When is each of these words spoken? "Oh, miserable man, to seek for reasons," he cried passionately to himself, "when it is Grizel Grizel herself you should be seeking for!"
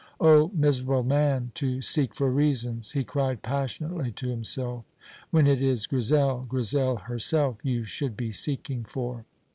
"Oh, 0.19 0.49
miserable 0.55 1.03
man, 1.03 1.51
to 1.53 1.79
seek 1.79 2.15
for 2.15 2.31
reasons," 2.31 2.93
he 2.93 3.03
cried 3.03 3.43
passionately 3.43 4.11
to 4.13 4.29
himself, 4.29 4.83
"when 5.29 5.45
it 5.45 5.61
is 5.61 5.85
Grizel 5.85 6.47
Grizel 6.49 6.95
herself 6.95 7.59
you 7.61 7.83
should 7.83 8.17
be 8.17 8.31
seeking 8.31 8.83
for!" 8.83 9.25